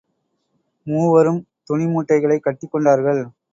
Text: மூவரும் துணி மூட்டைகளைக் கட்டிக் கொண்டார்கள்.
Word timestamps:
மூவரும் 0.87 1.45
துணி 1.63 1.85
மூட்டைகளைக் 1.85 2.43
கட்டிக் 2.43 2.71
கொண்டார்கள். 2.71 3.21